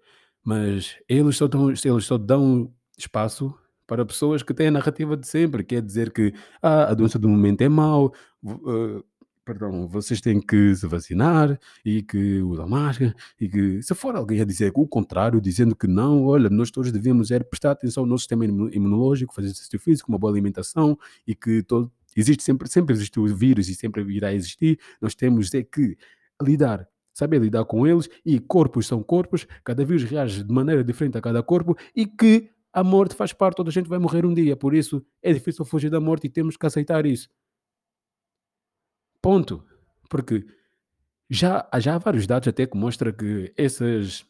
mas 0.43 0.97
eles 1.07 1.37
só 1.37 1.47
dão, 1.47 1.69
eles 1.69 2.05
só 2.05 2.17
dão 2.17 2.73
espaço 2.97 3.55
para 3.85 4.03
pessoas 4.03 4.41
que 4.41 4.53
têm 4.53 4.69
a 4.69 4.71
narrativa 4.71 5.15
de 5.15 5.27
sempre, 5.27 5.63
quer 5.63 5.75
é 5.75 5.81
dizer 5.81 6.11
que 6.11 6.33
ah, 6.59 6.89
a 6.89 6.93
doença 6.95 7.19
do 7.19 7.29
momento 7.29 7.61
é 7.61 7.69
mau, 7.69 8.11
uh, 8.43 9.05
perdão, 9.51 9.85
vocês 9.85 10.21
têm 10.21 10.39
que 10.39 10.73
se 10.75 10.87
vacinar 10.87 11.59
e 11.83 12.01
que 12.01 12.41
usar 12.41 12.65
máscara 12.65 13.13
e 13.39 13.49
que 13.49 13.81
se 13.81 13.93
for 13.93 14.15
alguém 14.15 14.39
a 14.39 14.45
dizer 14.45 14.71
o 14.73 14.87
contrário, 14.87 15.41
dizendo 15.41 15.75
que 15.75 15.87
não, 15.87 16.23
olha, 16.23 16.49
nós 16.49 16.71
todos 16.71 16.89
devemos 16.89 17.31
é 17.31 17.39
prestar 17.39 17.71
atenção 17.71 18.03
ao 18.03 18.07
nosso 18.07 18.21
sistema 18.21 18.45
imunológico, 18.45 19.33
fazer 19.33 19.47
exercício 19.47 19.77
físico, 19.77 20.09
uma 20.09 20.17
boa 20.17 20.31
alimentação 20.31 20.97
e 21.27 21.35
que 21.35 21.61
todo, 21.63 21.91
existe 22.15 22.43
sempre, 22.43 22.69
sempre 22.69 22.93
existe 22.93 23.19
o 23.19 23.27
vírus 23.35 23.67
e 23.67 23.75
sempre 23.75 24.01
irá 24.13 24.33
existir, 24.33 24.79
nós 25.01 25.15
temos 25.15 25.53
é 25.53 25.63
que 25.63 25.97
lidar, 26.41 26.87
saber 27.13 27.41
lidar 27.41 27.65
com 27.65 27.85
eles 27.85 28.09
e 28.25 28.39
corpos 28.39 28.87
são 28.87 29.03
corpos, 29.03 29.45
cada 29.65 29.83
vírus 29.83 30.03
reage 30.03 30.45
de 30.45 30.53
maneira 30.53 30.81
diferente 30.81 31.17
a 31.17 31.21
cada 31.21 31.43
corpo 31.43 31.77
e 31.93 32.05
que 32.05 32.49
a 32.71 32.85
morte 32.85 33.15
faz 33.15 33.33
parte, 33.33 33.57
toda 33.57 33.69
a 33.69 33.73
gente 33.73 33.89
vai 33.89 33.99
morrer 33.99 34.25
um 34.25 34.33
dia, 34.33 34.55
por 34.55 34.73
isso 34.73 35.05
é 35.21 35.33
difícil 35.33 35.65
fugir 35.65 35.89
da 35.89 35.99
morte 35.99 36.27
e 36.27 36.29
temos 36.29 36.55
que 36.55 36.65
aceitar 36.65 37.05
isso. 37.05 37.27
Ponto. 39.21 39.63
Porque 40.09 40.45
já, 41.29 41.67
já 41.79 41.95
há 41.95 41.97
vários 41.97 42.27
dados 42.27 42.47
até 42.47 42.65
que 42.65 42.77
mostram 42.77 43.13
que 43.13 43.53
essas, 43.55 44.25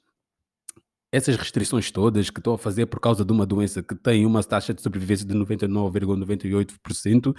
essas 1.12 1.36
restrições 1.36 1.90
todas 1.90 2.30
que 2.30 2.40
estão 2.40 2.54
a 2.54 2.58
fazer 2.58 2.86
por 2.86 3.00
causa 3.00 3.26
de 3.26 3.32
uma 3.32 3.46
doença 3.46 3.82
que 3.82 3.96
tem 3.96 4.26
uma 4.26 4.44
taxa 4.44 4.74
de 4.74 4.82
sobrevivência 4.82 5.26
de 5.26 5.34
99,98%, 5.34 7.36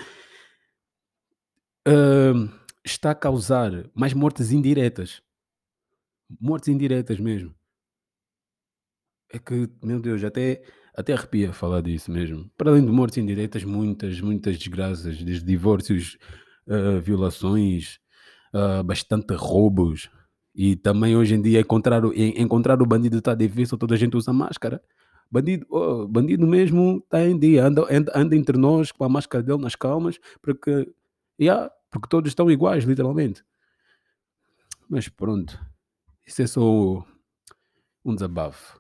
uh, 1.87 2.63
está 2.85 3.13
a 3.13 3.15
causar 3.15 3.71
mais 3.95 4.13
mortes 4.13 4.51
indiretas. 4.51 5.23
Mortes 6.41 6.69
indiretas 6.69 7.21
mesmo. 7.21 7.55
É 9.33 9.39
que, 9.39 9.69
meu 9.83 10.01
Deus, 10.01 10.25
até, 10.25 10.63
até 10.95 11.13
arrepia 11.13 11.53
falar 11.53 11.83
disso 11.83 12.11
mesmo. 12.11 12.51
Para 12.57 12.71
além 12.71 12.85
de 12.85 12.91
mortes 12.91 13.19
indiretas, 13.19 13.65
muitas, 13.65 14.21
muitas 14.21 14.59
desgraças, 14.59 15.23
desde 15.23 15.45
divórcios 15.45 16.19
uh, 16.67 17.01
violações, 17.01 17.99
uh, 18.55 18.83
bastante 18.83 19.35
roubos. 19.35 20.11
E 20.55 20.77
também 20.77 21.17
hoje 21.17 21.35
em 21.35 21.43
dia 21.43 21.61
encontrar, 21.61 22.05
o- 22.05 22.13
encontrar 22.15 22.81
o 22.83 22.87
bandido 22.87 23.19
está 23.19 23.35
difícil, 23.35 23.79
toda 23.79 23.95
a 23.95 23.99
gente 23.99 24.17
usa 24.17 24.33
máscara. 24.33 24.83
Bandido, 25.31 25.67
oh, 25.71 26.07
bandido 26.07 26.47
mesmo 26.47 26.99
está 26.99 27.27
em 27.27 27.39
dia, 27.39 27.65
anda, 27.65 27.87
anda, 27.91 28.13
anda 28.15 28.37
entre 28.37 28.59
nós 28.59 28.93
com 28.93 29.03
a 29.03 29.09
máscara 29.09 29.43
dele 29.43 29.63
nas 29.63 29.75
calmas, 29.75 30.19
porque, 30.43 30.93
yeah, 31.41 31.71
porque 31.91 32.07
todos 32.07 32.31
estão 32.31 32.51
iguais, 32.51 32.85
literalmente. 32.85 33.43
Mas 34.91 35.09
pronto, 35.09 35.59
isso 36.27 36.43
é 36.43 36.47
só 36.47 37.03
um 38.05 38.15
desabafo. 38.15 38.79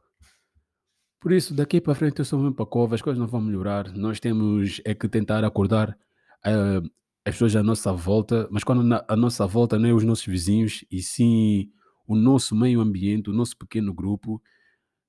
Por 1.19 1.33
isso, 1.33 1.55
daqui 1.55 1.81
para 1.81 1.95
frente 1.95 2.19
eu 2.19 2.25
sou 2.25 2.39
mesmo 2.39 2.55
para 2.55 2.67
cova, 2.67 2.97
as 2.97 3.01
coisas 3.01 3.19
não 3.19 3.29
vão 3.29 3.41
melhorar. 3.41 3.91
Nós 3.97 4.21
temos 4.21 4.81
é 4.85 4.93
que 4.93 5.09
tentar 5.09 5.45
acordar 5.45 5.97
uh, 6.45 6.91
as 7.25 7.35
pessoas 7.35 7.55
à 7.55 7.62
nossa 7.62 7.93
volta, 7.93 8.49
mas 8.50 8.64
quando 8.64 9.05
a 9.07 9.17
nossa 9.17 9.47
volta 9.47 9.79
não 9.79 9.88
é 9.88 9.93
os 9.93 10.05
nossos 10.05 10.26
vizinhos, 10.26 10.85
e 10.91 11.00
sim 11.00 11.73
o 12.07 12.17
nosso 12.17 12.55
meio 12.55 12.81
ambiente, 12.81 13.31
o 13.31 13.33
nosso 13.33 13.57
pequeno 13.57 13.95
grupo. 13.95 14.43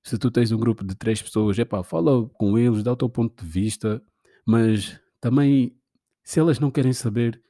Se 0.03 0.17
tu 0.17 0.29
tens 0.29 0.51
um 0.51 0.58
grupo 0.58 0.84
de 0.84 0.96
três 0.96 1.22
pessoas, 1.22 1.58
é 1.58 1.65
pá, 1.65 1.84
fala 1.84 2.27
com 2.29 2.58
eles, 2.58 2.84
dá 2.84 2.91
o 2.91 2.96
teu 2.96 3.10
ponto 3.10 3.43
de 3.43 3.50
vista, 3.50 4.03
mas 4.46 5.00
também, 5.20 5.75
se 6.24 6.39
elas 6.39 6.60
não 6.60 6.70
querem 6.70 6.93
saber, 6.93 7.41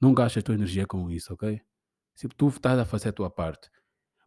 não 0.00 0.12
gastes 0.12 0.40
a 0.40 0.44
tua 0.44 0.54
energia 0.54 0.86
com 0.86 1.10
isso, 1.10 1.32
ok? 1.32 1.60
Se 2.14 2.28
tu 2.28 2.48
estás 2.48 2.78
a 2.78 2.84
fazer 2.84 3.10
a 3.10 3.12
tua 3.12 3.30
parte, 3.30 3.70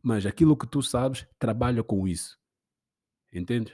mas 0.01 0.25
aquilo 0.25 0.57
que 0.57 0.67
tu 0.67 0.81
sabes, 0.81 1.27
trabalha 1.38 1.83
com 1.83 2.07
isso, 2.07 2.38
entende? 3.31 3.73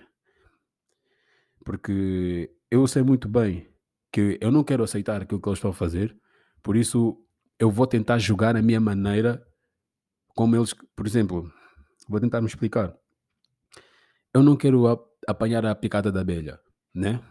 Porque 1.63 2.51
eu 2.69 2.85
sei 2.87 3.03
muito 3.03 3.29
bem 3.29 3.67
que 4.11 4.37
eu 4.41 4.51
não 4.51 4.63
quero 4.63 4.83
aceitar 4.83 5.21
aquilo 5.21 5.41
que 5.41 5.47
eles 5.47 5.57
estão 5.57 5.71
a 5.71 5.73
fazer, 5.73 6.15
por 6.63 6.75
isso 6.75 7.17
eu 7.59 7.69
vou 7.69 7.85
tentar 7.85 8.17
jogar 8.17 8.55
a 8.55 8.61
minha 8.61 8.79
maneira 8.79 9.45
como 10.35 10.55
eles, 10.55 10.73
por 10.95 11.05
exemplo, 11.05 11.51
vou 12.07 12.19
tentar 12.19 12.41
me 12.41 12.47
explicar. 12.47 12.95
Eu 14.33 14.41
não 14.41 14.55
quero 14.55 14.85
apanhar 15.27 15.65
a 15.65 15.75
picada 15.75 16.11
da 16.11 16.21
abelha, 16.21 16.59
né? 16.93 17.21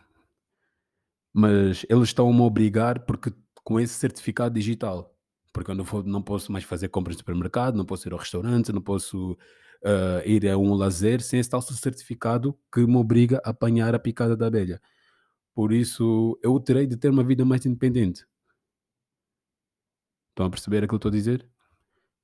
Mas 1.33 1.87
eles 1.89 2.09
estão 2.09 2.29
a 2.29 2.33
me 2.33 2.41
obrigar 2.41 3.01
porque 3.07 3.33
com 3.65 3.79
esse 3.81 3.95
certificado 3.95 4.55
digital, 4.55 5.15
porque 5.53 5.71
eu 5.71 5.75
não, 5.75 5.85
vou, 5.85 6.03
não 6.03 6.23
posso 6.23 6.53
mais 6.53 6.65
fazer 6.65 6.89
compras 6.89 7.17
no 7.17 7.21
supermercado, 7.21 7.77
não 7.77 7.85
posso 7.85 8.09
ir 8.09 8.13
ao 8.13 8.19
restaurante, 8.19 8.73
não 8.73 8.83
posso 8.83 9.33
uh, 9.33 10.27
ir 10.27 10.49
a 10.49 10.57
um 10.57 10.75
lazer 10.75 11.23
sem 11.23 11.41
esse 11.41 11.51
tal 11.51 11.63
certificado 11.63 12.59
que 12.73 12.87
me 12.87 12.97
obriga 12.97 13.41
a 13.45 13.51
apanhar 13.51 13.95
a 13.95 13.99
picada 13.99 14.37
da 14.37 14.47
abelha. 14.47 14.81
Por 15.59 15.73
isso, 15.73 16.39
eu 16.41 16.61
terei 16.61 16.87
de 16.87 16.97
ter 16.97 17.11
uma 17.11 17.25
vida 17.25 17.45
mais 17.45 17.67
independente. 17.67 18.25
Estão 20.31 20.47
a 20.47 20.51
perceber 20.51 20.85
aquilo 20.85 20.91
que 20.91 20.95
eu 20.95 20.97
estou 20.99 21.09
a 21.09 21.13
dizer? 21.13 21.51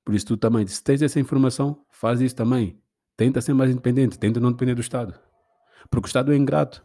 Por 0.05 0.15
isso, 0.15 0.25
tu 0.25 0.37
também, 0.37 0.65
se 0.65 0.81
tens 0.81 1.01
essa 1.01 1.19
informação, 1.19 1.85
faz 1.89 2.21
isso 2.21 2.33
também. 2.33 2.81
Tenta 3.17 3.41
ser 3.41 3.53
mais 3.53 3.69
independente, 3.69 4.17
tenta 4.17 4.39
não 4.39 4.53
depender 4.53 4.73
do 4.73 4.79
Estado. 4.79 5.19
Porque 5.91 6.05
o 6.05 6.07
Estado 6.07 6.31
é 6.31 6.37
ingrato. 6.37 6.81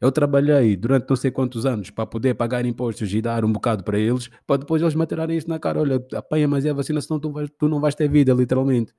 Eu 0.00 0.10
trabalhei 0.10 0.74
durante 0.74 1.06
não 1.06 1.16
sei 1.16 1.30
quantos 1.30 1.66
anos 1.66 1.90
para 1.90 2.06
poder 2.06 2.32
pagar 2.32 2.64
impostos 2.64 3.12
e 3.12 3.20
dar 3.20 3.44
um 3.44 3.52
bocado 3.52 3.84
para 3.84 3.98
eles, 3.98 4.30
para 4.46 4.60
depois 4.60 4.80
eles 4.80 4.94
matarem 4.94 5.36
isso 5.36 5.50
na 5.50 5.58
cara. 5.58 5.82
Olha, 5.82 6.02
apanha 6.14 6.48
mais 6.48 6.64
a 6.64 6.72
vacina, 6.72 6.98
senão 7.02 7.20
tu, 7.20 7.30
vais, 7.30 7.50
tu 7.58 7.68
não 7.68 7.78
vais 7.78 7.94
ter 7.94 8.08
vida, 8.08 8.32
literalmente. 8.32 8.94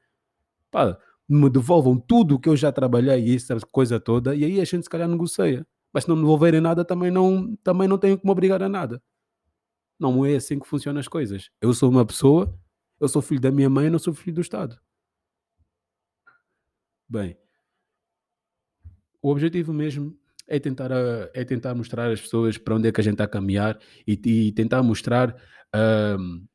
Pá, 0.70 1.00
me 1.28 1.50
devolvam 1.50 1.98
tudo 2.00 2.36
o 2.36 2.40
que 2.40 2.48
eu 2.48 2.56
já 2.56 2.72
trabalhei 2.72 3.26
e 3.26 3.36
essa 3.36 3.60
coisa 3.72 4.00
toda, 4.00 4.36
e 4.36 4.46
aí 4.46 4.62
a 4.62 4.66
gente 4.66 4.84
se 4.84 4.90
calhar 4.90 5.08
negocia. 5.10 5.66
Mas 5.94 6.04
se 6.04 6.10
não 6.10 6.16
me 6.16 6.22
devolverem 6.22 6.62
nada, 6.62 6.86
também 6.86 7.12
não, 7.12 7.56
também 7.58 7.88
não 7.88 7.98
tenho 7.98 8.18
que 8.18 8.26
me 8.26 8.32
obrigar 8.32 8.62
a 8.62 8.70
nada. 8.70 9.02
Não 10.00 10.26
é 10.26 10.36
assim 10.36 10.60
que 10.60 10.68
funcionam 10.68 11.00
as 11.00 11.08
coisas. 11.08 11.50
Eu 11.62 11.74
sou 11.74 11.90
uma 11.90 12.06
pessoa, 12.06 12.58
eu 13.00 13.08
sou 13.08 13.22
filho 13.22 13.42
da 13.42 13.52
minha 13.52 13.70
mãe, 13.70 13.90
não 13.90 14.00
sou 14.00 14.14
filho 14.14 14.36
do 14.36 14.42
Estado. 14.42 14.80
Bem, 17.08 17.36
o 19.22 19.30
objetivo 19.30 19.74
mesmo 19.74 20.18
é 20.48 20.60
tentar, 20.60 20.92
é 21.34 21.44
tentar 21.44 21.76
mostrar 21.76 22.12
às 22.12 22.22
pessoas 22.22 22.58
para 22.58 22.76
onde 22.76 22.88
é 22.88 22.92
que 22.92 23.02
a 23.02 23.04
gente 23.04 23.14
está 23.14 23.26
a 23.26 23.28
caminhar 23.28 23.80
e, 24.08 24.20
e 24.26 24.52
tentar 24.52 24.82
mostrar 24.84 25.36
um, 26.20 26.46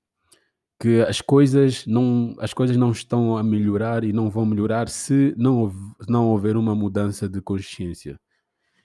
que 0.81 1.01
as 1.03 1.21
coisas, 1.21 1.87
não, 1.87 2.35
as 2.39 2.53
coisas 2.53 2.77
não 2.77 2.91
estão 2.91 3.37
a 3.37 3.43
melhorar 3.43 4.05
e 4.05 4.13
não 4.13 4.31
vão 4.31 4.45
melhorar 4.45 4.89
se 4.89 5.35
não, 5.37 5.73
não 6.09 6.29
houver 6.29 6.57
uma 6.57 6.75
mudança 6.75 7.29
de 7.29 7.41
consciência. 7.41 8.19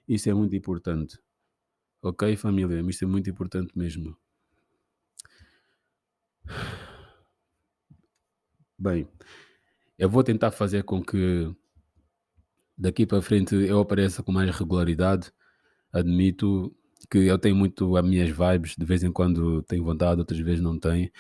Isso 0.10 0.28
é 0.28 0.34
muito 0.34 0.56
importante. 0.56 1.20
Ok, 2.02 2.36
família? 2.36 2.82
Isso 2.90 3.04
é 3.06 3.08
muito 3.08 3.30
importante 3.30 3.78
mesmo. 3.78 4.18
Bem, 8.78 9.08
eu 10.00 10.10
vou 10.10 10.24
tentar 10.24 10.52
fazer 10.52 10.84
com 10.84 11.04
que 11.04 11.54
daqui 12.76 13.06
para 13.06 13.22
frente 13.22 13.54
eu 13.54 13.80
apareça 13.80 14.24
com 14.24 14.32
mais 14.32 14.50
regularidade. 14.56 15.32
Admito 15.94 16.76
que 17.12 17.20
eu 17.20 17.38
tenho 17.38 17.56
muito 17.56 17.96
as 17.96 18.04
minhas 18.04 18.30
vibes, 18.30 18.76
de 18.78 18.86
vez 18.86 19.04
em 19.04 19.12
quando 19.12 19.62
tenho 19.64 19.84
vontade, 19.84 20.22
outras 20.22 20.40
vezes 20.40 20.62
não 20.62 20.80
tenho. 20.80 21.12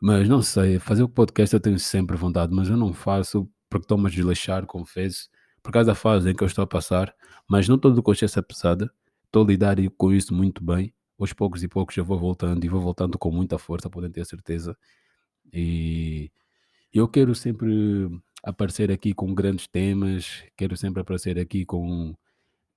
Mas 0.00 0.28
não 0.28 0.42
sei, 0.42 0.80
fazer 0.80 1.04
o 1.04 1.08
podcast 1.08 1.54
eu 1.54 1.60
tenho 1.60 1.78
sempre 1.78 2.16
vontade, 2.16 2.52
mas 2.54 2.68
eu 2.68 2.76
não 2.76 2.92
faço 2.92 3.48
porque 3.70 3.84
estou-me 3.84 4.08
a 4.08 4.10
desleixar, 4.10 4.66
confesso, 4.66 5.28
por 5.62 5.72
causa 5.72 5.88
da 5.88 5.94
fase 5.94 6.30
em 6.30 6.34
que 6.34 6.42
eu 6.42 6.46
estou 6.46 6.64
a 6.64 6.66
passar, 6.66 7.14
mas 7.48 7.68
não 7.68 7.76
estou 7.76 7.92
de 7.92 8.02
consciência 8.02 8.42
pesada, 8.42 8.90
estou 9.26 9.44
a 9.44 9.46
lidar 9.46 9.76
com 9.96 10.12
isso 10.12 10.34
muito 10.34 10.64
bem. 10.64 10.92
Aos 11.18 11.32
poucos 11.32 11.62
e 11.62 11.68
poucos 11.68 11.96
eu 11.96 12.04
vou 12.04 12.18
voltando 12.18 12.64
e 12.64 12.68
vou 12.68 12.80
voltando 12.80 13.16
com 13.16 13.30
muita 13.30 13.58
força, 13.58 13.88
podem 13.88 14.10
ter 14.10 14.26
certeza. 14.26 14.76
E 15.52 16.30
eu 16.92 17.06
quero 17.08 17.34
sempre 17.34 18.10
aparecer 18.42 18.90
aqui 18.90 19.14
com 19.14 19.32
grandes 19.34 19.68
temas, 19.68 20.42
quero 20.56 20.76
sempre 20.76 21.00
aparecer 21.00 21.38
aqui 21.38 21.64
com 21.64 22.14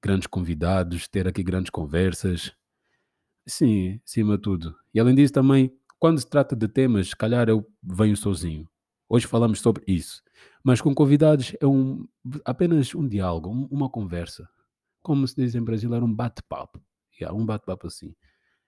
grandes 0.02 0.28
convidados, 0.28 1.08
ter 1.08 1.28
aqui 1.28 1.42
grandes 1.42 1.72
conversas. 1.72 2.54
Sim, 3.48 4.00
acima 4.06 4.36
de 4.38 4.44
tudo. 4.44 4.76
E 4.94 5.00
além 5.00 5.16
disso 5.16 5.34
também, 5.34 5.72
quando 6.00 6.20
se 6.20 6.30
trata 6.30 6.56
de 6.56 6.68
temas, 6.68 7.10
se 7.10 7.16
calhar 7.16 7.50
eu 7.50 7.68
venho 7.82 8.16
sozinho. 8.16 8.70
Hoje 9.10 9.28
falamos 9.28 9.60
sobre 9.60 9.84
isso. 9.88 10.22
Mas 10.64 10.82
com 10.82 10.94
convidados 10.96 11.56
é 11.62 11.66
um, 11.68 12.08
apenas 12.44 12.94
um 12.96 13.08
diálogo, 13.08 13.50
um- 13.50 13.68
uma 13.72 13.90
conversa. 13.90 14.48
Como 15.04 15.28
se 15.28 15.36
diz 15.36 15.54
em 15.56 15.62
brasileiro, 15.64 16.06
um 16.06 16.14
bate-papo. 16.14 16.82
Yeah, 17.20 17.36
um 17.38 17.46
bate-papo 17.46 17.88
assim. 17.88 18.16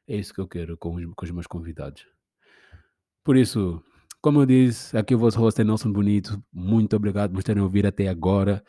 É 0.08 0.16
isso 0.16 0.34
que 0.34 0.40
eu 0.40 0.48
quero 0.48 0.78
com 0.78 0.96
os, 0.96 1.04
com 1.16 1.26
os 1.26 1.32
meus 1.32 1.48
convidados. 1.48 2.06
Por 3.24 3.36
isso, 3.36 3.84
como 4.22 4.42
eu 4.42 4.46
disse, 4.46 4.96
aqui 4.98 5.14
o 5.16 5.20
vosso 5.20 5.40
host 5.40 5.60
é 5.60 5.64
Nelson 5.64 5.92
Bonito. 5.92 6.42
Muito 6.54 6.96
obrigado 6.96 7.34
por 7.34 7.44
terem 7.44 7.62
ouvido 7.64 7.88
até 7.88 8.08
agora. 8.08 8.64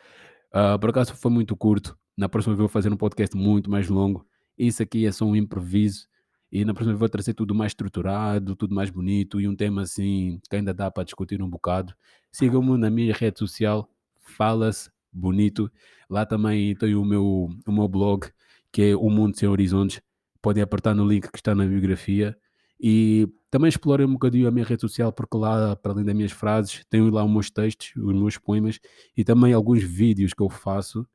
Ah, 0.53 0.79
por 0.79 0.91
acaso 0.91 1.15
foi 1.15 1.31
muito 1.31 1.57
curto. 1.57 1.97
Na 2.17 2.29
próxima 2.29 2.55
vez 2.55 2.61
vou 2.61 2.69
fazer 2.69 2.93
um 2.93 2.97
podcast 2.97 3.37
muito 3.37 3.71
mais 3.71 3.89
longo. 3.89 4.27
Isso 4.57 4.83
aqui 4.83 5.07
é 5.07 5.13
só 5.13 5.25
um 5.25 5.37
improviso. 5.37 6.09
E 6.51 6.65
na 6.65 6.73
próxima 6.73 6.97
vou 6.97 7.09
trazer 7.09 7.35
tudo 7.35 7.55
mais 7.55 7.71
estruturado, 7.71 8.57
tudo 8.57 8.75
mais 8.75 8.89
bonito 8.91 9.41
e 9.41 9.47
um 9.47 9.55
tema 9.55 9.83
assim 9.83 10.41
que 10.49 10.57
ainda 10.57 10.73
dá 10.73 10.91
para 10.91 11.05
discutir 11.05 11.43
um 11.43 11.49
bocado. 11.49 11.95
Sigam-me 12.33 12.79
na 12.79 12.91
minha 12.91 13.13
rede 13.15 13.39
social, 13.39 13.91
Falas 14.21 14.91
Bonito. 15.13 15.71
Lá 16.09 16.25
também 16.25 16.75
tem 16.75 16.95
o 16.95 17.05
meu, 17.05 17.49
o 17.67 17.73
meu 17.73 17.89
blog, 17.89 18.31
que 18.73 18.83
é 18.83 18.97
O 18.97 19.11
Mundo 19.11 19.39
Sem 19.39 19.49
Horizontes. 19.49 20.01
Podem 20.41 20.63
apertar 20.63 20.95
no 20.95 21.07
link 21.07 21.31
que 21.31 21.39
está 21.39 21.55
na 21.55 21.67
biografia. 21.67 22.37
E 22.81 23.29
também 23.51 23.69
explorem 23.69 24.07
um 24.07 24.13
bocadinho 24.13 24.47
a 24.47 24.51
minha 24.51 24.65
rede 24.65 24.81
social, 24.81 25.13
porque 25.13 25.37
lá, 25.37 25.75
para 25.77 25.93
além 25.93 26.05
das 26.05 26.15
minhas 26.15 26.33
frases, 26.33 26.85
tenho 26.89 27.11
lá 27.11 27.25
os 27.25 27.31
meus 27.31 27.51
textos, 27.51 27.93
os 27.97 28.15
meus 28.15 28.39
poemas 28.39 28.79
e 29.17 29.25
também 29.25 29.53
alguns 29.53 29.83
vídeos 29.83 30.33
que 30.33 30.43
eu 30.43 30.49
faço 30.49 31.07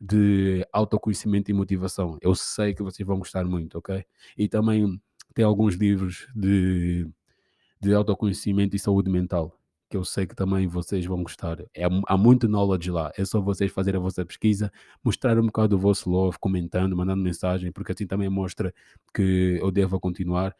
de 0.00 0.66
autoconhecimento 0.72 1.50
e 1.50 1.54
motivação. 1.54 2.18
Eu 2.20 2.34
sei 2.34 2.74
que 2.74 2.82
vocês 2.82 3.06
vão 3.06 3.18
gostar 3.18 3.44
muito, 3.44 3.78
ok? 3.78 4.04
E 4.36 4.48
também 4.48 5.00
tem 5.34 5.44
alguns 5.44 5.74
livros 5.74 6.28
de, 6.34 7.08
de 7.80 7.94
autoconhecimento 7.94 8.76
e 8.76 8.78
saúde 8.78 9.10
mental, 9.10 9.58
que 9.88 9.96
eu 9.96 10.04
sei 10.04 10.26
que 10.26 10.34
também 10.34 10.66
vocês 10.66 11.04
vão 11.06 11.22
gostar. 11.22 11.58
É, 11.74 11.84
há 12.06 12.16
muito 12.16 12.48
knowledge 12.48 12.90
lá, 12.90 13.12
é 13.16 13.24
só 13.24 13.40
vocês 13.40 13.72
fazerem 13.72 13.98
a 13.98 14.02
vossa 14.02 14.24
pesquisa, 14.24 14.70
mostrar 15.02 15.38
um 15.38 15.46
bocado 15.46 15.68
do 15.68 15.78
vosso 15.78 16.10
love, 16.10 16.38
comentando, 16.38 16.96
mandando 16.96 17.22
mensagem, 17.22 17.72
porque 17.72 17.92
assim 17.92 18.06
também 18.06 18.28
mostra 18.28 18.74
que 19.14 19.58
eu 19.60 19.70
devo 19.70 19.98
continuar. 20.00 20.54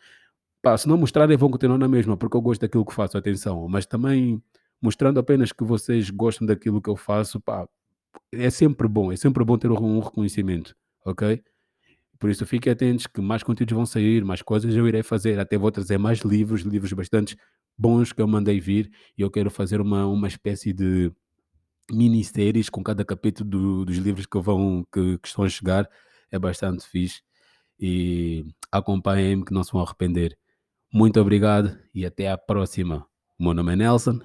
Pá, 0.62 0.76
se 0.76 0.88
não 0.88 0.96
mostrarem, 0.96 1.36
vão 1.36 1.50
continuar 1.50 1.78
na 1.78 1.88
mesma, 1.88 2.16
porque 2.16 2.36
eu 2.36 2.40
gosto 2.40 2.60
daquilo 2.62 2.84
que 2.84 2.94
faço, 2.94 3.16
atenção. 3.18 3.68
Mas 3.68 3.86
também 3.86 4.42
mostrando 4.80 5.18
apenas 5.18 5.52
que 5.52 5.64
vocês 5.64 6.10
gostam 6.10 6.46
daquilo 6.46 6.80
que 6.82 6.90
eu 6.90 6.96
faço, 6.96 7.40
pá, 7.40 7.68
é 8.32 8.50
sempre 8.50 8.88
bom, 8.88 9.12
é 9.12 9.16
sempre 9.16 9.44
bom 9.44 9.56
ter 9.58 9.70
um 9.70 10.00
reconhecimento, 10.00 10.74
ok? 11.04 11.42
Por 12.18 12.30
isso 12.30 12.46
fiquem 12.46 12.72
atentos 12.72 13.06
que 13.06 13.20
mais 13.20 13.42
conteúdos 13.42 13.74
vão 13.74 13.86
sair, 13.86 14.24
mais 14.24 14.42
coisas 14.42 14.74
eu 14.74 14.88
irei 14.88 15.02
fazer, 15.02 15.38
até 15.40 15.58
vou 15.58 15.70
trazer 15.70 15.98
mais 15.98 16.20
livros, 16.20 16.62
livros 16.62 16.92
bastante 16.92 17.36
bons 17.78 18.12
que 18.12 18.22
eu 18.22 18.28
mandei 18.28 18.60
vir 18.60 18.90
e 19.18 19.22
eu 19.22 19.30
quero 19.30 19.50
fazer 19.50 19.80
uma, 19.80 20.06
uma 20.06 20.28
espécie 20.28 20.72
de 20.72 21.12
minisséries 21.90 22.68
com 22.70 22.82
cada 22.82 23.04
capítulo 23.04 23.48
do- 23.50 23.84
dos 23.84 23.96
livros 23.98 24.26
que, 24.26 24.38
vão, 24.40 24.84
que, 24.92 25.18
que 25.18 25.28
estão 25.28 25.44
a 25.44 25.48
chegar, 25.48 25.88
é 26.30 26.38
bastante 26.38 26.86
fixe 26.86 27.22
e 27.78 28.44
acompanhem-me 28.72 29.44
que 29.44 29.52
não 29.54 29.62
se 29.64 29.72
vão 29.72 29.82
arrepender. 29.82 30.36
Muito 30.92 31.20
obrigado 31.20 31.78
e 31.94 32.06
até 32.06 32.30
à 32.30 32.38
próxima. 32.38 33.06
O 33.38 33.44
meu 33.44 33.54
nome 33.54 33.74
é 33.74 33.76
Nelson 33.76 34.20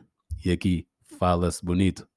e 0.46 0.52
aqui 0.52 0.88
fala-se 1.20 1.64
bonito. 1.66 2.11